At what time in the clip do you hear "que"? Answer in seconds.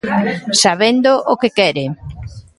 1.41-1.49